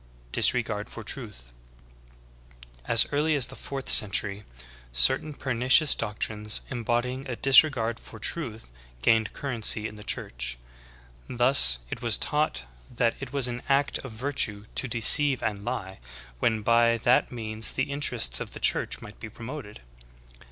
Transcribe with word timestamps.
26. 0.31 0.31
Disregard 0.31 0.89
for 0.89 1.03
truth. 1.03 1.51
As 2.85 3.05
early 3.13 3.35
as 3.35 3.45
the 3.49 3.55
fourth 3.55 3.87
century, 3.87 4.45
certain 4.91 5.31
pernicious 5.31 5.93
doctrines 5.93 6.61
embodying 6.71 7.29
a 7.29 7.35
disregard 7.35 7.99
for 7.99 8.17
truth 8.17 8.71
gained 9.03 9.31
currency 9.33 9.87
in 9.87 9.97
the 9.97 10.03
Church. 10.03 10.57
Thus, 11.29 11.77
it 11.91 12.01
was 12.01 12.17
taught 12.17 12.65
''that 12.91 13.13
it 13.19 13.31
was 13.31 13.47
an 13.47 13.61
act 13.69 13.99
of 13.99 14.11
virtue 14.13 14.65
to 14.73 14.87
deceive 14.87 15.43
and 15.43 15.63
lie, 15.63 15.99
when 16.39 16.61
by 16.63 16.97
that 16.97 17.31
means 17.31 17.73
the 17.73 17.91
interests 17.91 18.39
of 18.39 18.53
the 18.53 18.59
church 18.59 19.03
might 19.03 19.19
be 19.19 19.29
promoted."'' 19.29 19.81